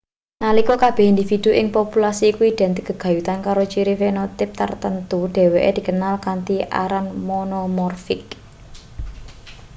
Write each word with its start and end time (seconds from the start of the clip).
nalika 0.45 0.75
kabeh 0.83 1.05
individu 1.13 1.49
ing 1.59 1.67
populasi 1.77 2.23
iku 2.31 2.41
identik 2.53 2.85
gegayutan 2.89 3.39
karo 3.45 3.61
ciri 3.71 3.93
fenotipe 4.01 4.53
tartamtu 4.59 5.19
dheweke 5.35 5.71
dikenal 5.77 6.15
kanthi 6.25 6.57
aran 6.83 7.05
monomorfik 7.27 8.23